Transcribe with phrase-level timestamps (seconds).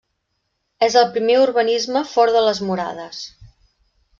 [0.87, 3.21] És el primer urbanisme fora de les murades.